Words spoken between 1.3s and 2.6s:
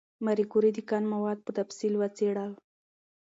په تفصیل وڅېړل.